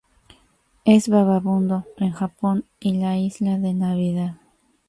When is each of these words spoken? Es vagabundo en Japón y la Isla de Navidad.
Es 0.83 1.09
vagabundo 1.09 1.85
en 1.97 2.09
Japón 2.11 2.65
y 2.79 2.93
la 2.93 3.19
Isla 3.19 3.59
de 3.59 3.75
Navidad. 3.75 4.37